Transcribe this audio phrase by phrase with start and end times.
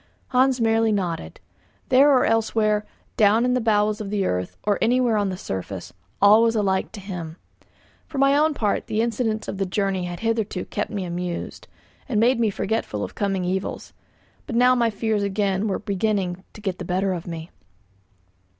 [0.29, 1.39] Hans merely nodded.
[1.89, 5.93] There or elsewhere, down in the bowels of the earth, or anywhere on the surface,
[6.19, 7.37] all was alike to him.
[8.07, 11.67] For my own part the incidents of the journey had hitherto kept me amused,
[12.09, 13.93] and made me forgetful of coming evils;
[14.47, 17.51] but now my fears again were beginning to get the better of me.